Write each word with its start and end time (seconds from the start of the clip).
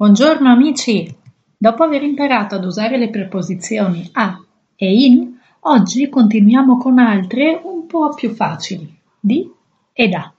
Buongiorno 0.00 0.50
amici! 0.50 1.14
Dopo 1.58 1.82
aver 1.82 2.02
imparato 2.02 2.54
ad 2.54 2.64
usare 2.64 2.96
le 2.96 3.10
preposizioni 3.10 4.08
a 4.14 4.42
e 4.74 4.94
in, 4.94 5.38
oggi 5.60 6.08
continuiamo 6.08 6.78
con 6.78 6.98
altre 6.98 7.60
un 7.62 7.84
po' 7.84 8.08
più 8.14 8.30
facili, 8.30 8.98
di 9.20 9.46
e 9.92 10.08
da. 10.08 10.32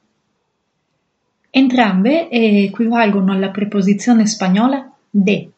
Entrambe 1.52 2.28
equivalgono 2.32 3.34
alla 3.34 3.52
preposizione 3.52 4.26
spagnola 4.26 4.92
de, 5.12 5.52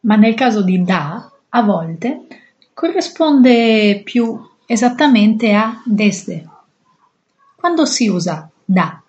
ma 0.00 0.16
nel 0.16 0.34
caso 0.34 0.64
di 0.64 0.82
da, 0.82 1.30
a 1.50 1.62
volte, 1.62 2.26
corrisponde 2.74 4.00
più 4.02 4.44
esattamente 4.66 5.52
a 5.52 5.80
desde. 5.84 6.48
Quando 7.54 7.84
si 7.84 8.08
usa 8.08 8.50
da 8.64 8.99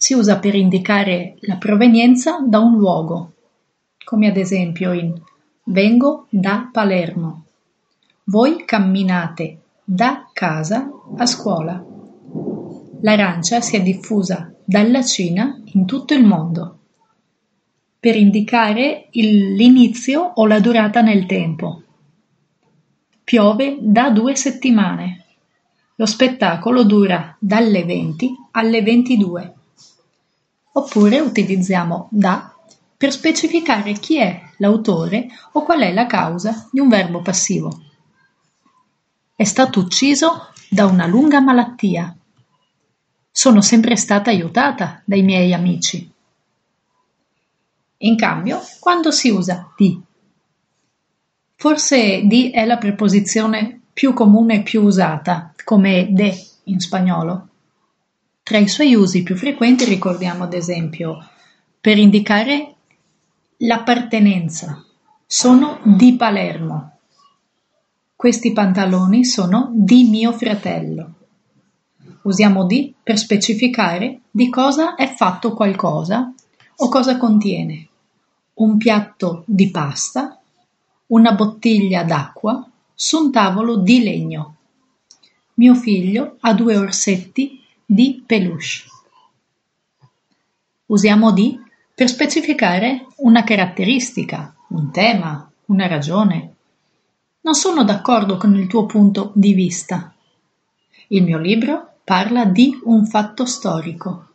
si 0.00 0.14
usa 0.14 0.38
per 0.38 0.54
indicare 0.54 1.34
la 1.40 1.56
provenienza 1.56 2.42
da 2.42 2.58
un 2.58 2.78
luogo, 2.78 3.32
come 4.02 4.28
ad 4.28 4.38
esempio 4.38 4.94
in 4.94 5.12
vengo 5.64 6.26
da 6.30 6.70
Palermo. 6.72 7.44
Voi 8.24 8.64
camminate 8.64 9.58
da 9.84 10.30
casa 10.32 10.90
a 11.18 11.26
scuola. 11.26 11.84
L'arancia 13.02 13.60
si 13.60 13.76
è 13.76 13.82
diffusa 13.82 14.50
dalla 14.64 15.02
Cina 15.02 15.60
in 15.74 15.84
tutto 15.84 16.14
il 16.14 16.24
mondo 16.24 16.78
per 18.00 18.16
indicare 18.16 19.08
l'inizio 19.10 20.22
o 20.22 20.46
la 20.46 20.60
durata 20.60 21.02
nel 21.02 21.26
tempo. 21.26 21.82
Piove 23.22 23.76
da 23.82 24.08
due 24.08 24.34
settimane. 24.34 25.24
Lo 25.96 26.06
spettacolo 26.06 26.84
dura 26.84 27.36
dalle 27.38 27.84
20 27.84 28.34
alle 28.52 28.80
22. 28.80 29.54
Oppure 30.72 31.20
utilizziamo 31.20 32.08
da 32.10 32.54
per 32.96 33.12
specificare 33.12 33.92
chi 33.92 34.18
è 34.18 34.40
l'autore 34.58 35.28
o 35.52 35.62
qual 35.64 35.80
è 35.80 35.92
la 35.92 36.06
causa 36.06 36.68
di 36.70 36.80
un 36.80 36.88
verbo 36.88 37.22
passivo. 37.22 37.82
È 39.34 39.44
stato 39.44 39.80
ucciso 39.80 40.52
da 40.68 40.86
una 40.86 41.06
lunga 41.06 41.40
malattia. 41.40 42.14
Sono 43.30 43.62
sempre 43.62 43.96
stata 43.96 44.30
aiutata 44.30 45.02
dai 45.04 45.22
miei 45.22 45.54
amici. 45.54 46.12
In 48.02 48.16
cambio, 48.16 48.60
quando 48.78 49.10
si 49.10 49.30
usa 49.30 49.72
di? 49.76 50.00
Forse 51.56 52.22
di 52.26 52.50
è 52.50 52.64
la 52.64 52.78
preposizione 52.78 53.80
più 53.92 54.14
comune 54.14 54.56
e 54.56 54.62
più 54.62 54.82
usata, 54.82 55.54
come 55.64 56.08
de 56.10 56.34
in 56.64 56.80
spagnolo. 56.80 57.49
Tra 58.50 58.58
i 58.58 58.66
suoi 58.66 58.96
usi 58.96 59.22
più 59.22 59.36
frequenti 59.36 59.84
ricordiamo 59.84 60.42
ad 60.42 60.54
esempio 60.54 61.24
per 61.80 61.98
indicare 61.98 62.74
l'appartenenza. 63.58 64.84
Sono 65.24 65.78
di 65.84 66.16
Palermo. 66.16 66.96
Questi 68.16 68.52
pantaloni 68.52 69.24
sono 69.24 69.70
di 69.72 70.02
mio 70.10 70.32
fratello. 70.32 71.12
Usiamo 72.22 72.66
di 72.66 72.92
per 73.00 73.18
specificare 73.18 74.22
di 74.32 74.50
cosa 74.50 74.96
è 74.96 75.14
fatto 75.14 75.54
qualcosa 75.54 76.34
o 76.74 76.88
cosa 76.88 77.18
contiene. 77.18 77.86
Un 78.54 78.76
piatto 78.78 79.44
di 79.46 79.70
pasta, 79.70 80.40
una 81.06 81.34
bottiglia 81.34 82.02
d'acqua 82.02 82.68
su 82.96 83.16
un 83.16 83.30
tavolo 83.30 83.76
di 83.76 84.02
legno. 84.02 84.56
Mio 85.54 85.76
figlio 85.76 86.36
ha 86.40 86.52
due 86.52 86.76
orsetti 86.76 87.58
di 87.92 88.22
peluche. 88.24 88.84
Usiamo 90.86 91.32
di 91.32 91.60
per 91.92 92.08
specificare 92.08 93.06
una 93.16 93.42
caratteristica, 93.42 94.54
un 94.68 94.92
tema, 94.92 95.50
una 95.66 95.88
ragione. 95.88 96.54
Non 97.40 97.54
sono 97.54 97.82
d'accordo 97.82 98.36
con 98.36 98.54
il 98.54 98.68
tuo 98.68 98.86
punto 98.86 99.32
di 99.34 99.54
vista. 99.54 100.14
Il 101.08 101.24
mio 101.24 101.38
libro 101.38 101.94
parla 102.04 102.44
di 102.44 102.78
un 102.84 103.06
fatto 103.06 103.44
storico. 103.44 104.28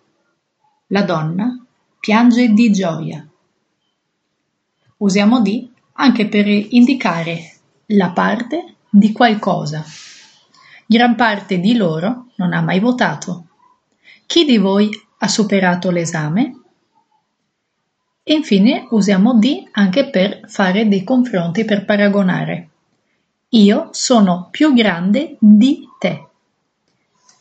La 0.87 1.03
donna 1.03 1.57
piange 1.97 2.49
di 2.49 2.71
gioia. 2.73 3.25
Usiamo 4.97 5.39
di 5.39 5.71
anche 5.93 6.27
per 6.27 6.45
indicare 6.45 7.55
la 7.85 8.09
parte 8.09 8.75
di 8.89 9.13
qualcosa. 9.13 9.81
Gran 10.87 11.15
parte 11.15 11.59
di 11.59 11.75
loro 11.75 12.27
non 12.35 12.53
ha 12.53 12.61
mai 12.61 12.79
votato. 12.79 13.47
Chi 14.27 14.45
di 14.45 14.57
voi 14.57 14.89
ha 15.17 15.27
superato 15.27 15.89
l'esame? 15.89 16.59
E 18.21 18.33
infine 18.33 18.87
usiamo 18.91 19.37
di 19.39 19.67
anche 19.71 20.09
per 20.09 20.41
fare 20.47 20.87
dei 20.87 21.03
confronti, 21.03 21.65
per 21.65 21.85
paragonare. 21.85 22.69
Io 23.49 23.89
sono 23.93 24.49
più 24.51 24.73
grande 24.73 25.37
di 25.39 25.87
te. 25.97 26.27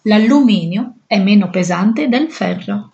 L'alluminio 0.02 0.96
è 1.06 1.18
meno 1.18 1.50
pesante 1.50 2.08
del 2.08 2.30
ferro. 2.30 2.92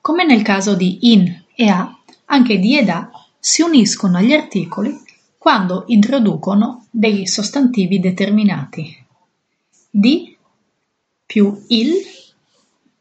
Come 0.00 0.24
nel 0.24 0.42
caso 0.42 0.76
di 0.76 1.12
in 1.12 1.42
e 1.54 1.68
a, 1.68 1.96
anche 2.26 2.58
di 2.58 2.78
ed 2.78 2.88
a 2.88 3.10
si 3.38 3.62
uniscono 3.62 4.18
agli 4.18 4.32
articoli 4.32 4.96
quando 5.44 5.84
introducono 5.88 6.86
dei 6.90 7.26
sostantivi 7.26 8.00
determinati. 8.00 8.96
Di 9.90 10.34
più 11.26 11.62
il 11.68 11.92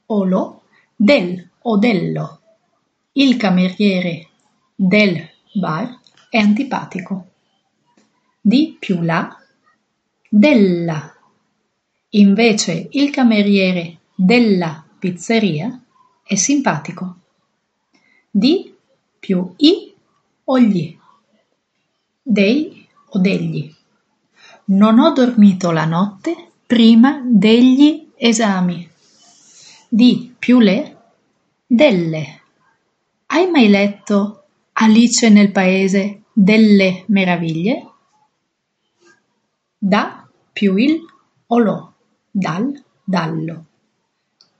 o 0.07 0.25
lo, 0.25 0.63
del 0.93 1.47
o 1.61 1.77
dello. 1.77 2.41
Il 3.13 3.37
cameriere 3.37 4.27
del 4.75 5.25
bar 5.53 5.97
è 6.29 6.37
antipatico. 6.37 7.27
Di 8.41 8.75
più 8.77 8.99
la, 8.99 9.39
della. 10.27 11.15
Invece 12.09 12.89
il 12.91 13.09
cameriere 13.09 13.99
della 14.13 14.85
pizzeria 14.99 15.81
è 16.21 16.35
simpatico. 16.35 17.19
Di 18.29 18.75
più 19.17 19.53
i 19.55 19.93
o 20.43 20.59
gli 20.59 20.97
dei 22.23 22.87
o 23.09 23.19
degli. 23.19 23.71
Non 24.65 24.97
ho 24.97 25.11
dormito 25.11 25.71
la 25.71 25.85
notte 25.85 26.51
prima 26.65 27.21
degli 27.23 28.11
esami. 28.15 28.89
Di 29.89 30.33
più 30.39 30.59
le 30.59 30.97
delle. 31.67 32.41
Hai 33.25 33.49
mai 33.49 33.67
letto 33.67 34.43
Alice 34.73 35.29
nel 35.29 35.51
paese 35.51 36.21
delle 36.31 37.03
meraviglie? 37.07 37.89
Da 39.77 40.27
più 40.51 40.75
il 40.77 41.05
o 41.47 41.57
lo, 41.59 41.93
dal, 42.31 42.83
dallo. 43.03 43.65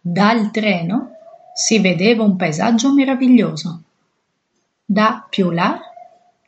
Dal 0.02 0.52
treno 0.52 1.12
si 1.54 1.80
vedeva 1.80 2.24
un 2.24 2.36
paesaggio 2.36 2.94
meraviglioso. 2.94 3.84
Da 4.84 5.26
più 5.30 5.50
là, 5.50 5.80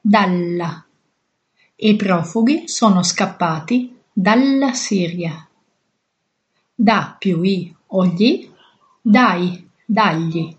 dalla. 0.02 0.85
I 1.78 1.98
profughi 1.98 2.70
sono 2.70 3.04
scappati 3.04 3.94
dalla 4.14 4.74
Siria. 4.74 5.46
Da 6.74 7.16
più 7.20 7.42
i 7.42 7.76
o 7.88 8.06
gli, 8.06 8.50
dai, 9.02 9.70
dagli. 9.86 10.56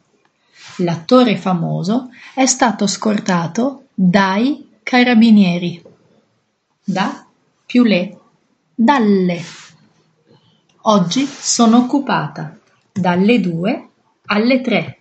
L'attore 0.79 1.39
famoso 1.39 2.11
è 2.35 2.45
stato 2.45 2.87
scortato 2.87 3.87
dai 3.95 4.73
carabinieri. 4.83 5.83
Da 6.85 7.27
più 7.65 7.83
le, 7.83 8.21
dalle. 8.75 9.41
Oggi 10.83 11.25
sono 11.25 11.79
occupata 11.79 12.59
dalle 12.93 13.41
due 13.41 13.89
alle 14.27 14.61
tre. 14.61 15.01